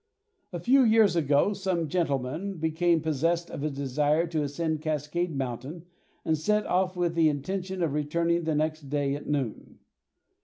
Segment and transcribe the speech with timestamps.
[0.51, 5.85] A few years ago some gentlemen became possessed of a desire to ascend Cascade Mountain
[6.25, 9.77] and set off with the intention of returning the next day at noon.